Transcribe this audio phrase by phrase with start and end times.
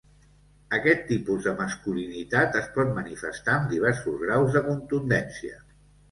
[0.75, 5.61] Aquest tipus de masculinitat es pot manifestar amb diversos graus de contundència.